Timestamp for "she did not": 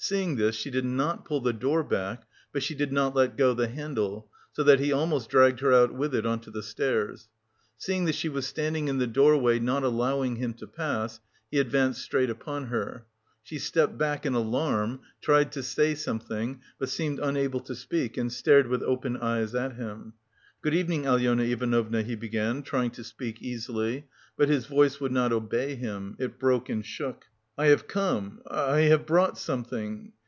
0.54-1.24, 2.62-3.16